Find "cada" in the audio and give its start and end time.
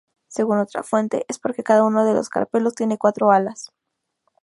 1.61-1.83